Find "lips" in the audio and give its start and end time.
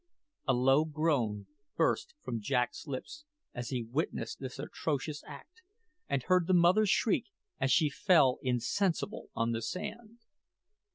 2.87-3.23